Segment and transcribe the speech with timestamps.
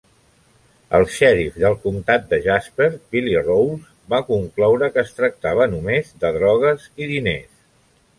[0.99, 3.83] El xerif del comtat de Jasper, Billy Rowles,
[4.15, 7.53] va concloure que es tractava només de drogues i diners.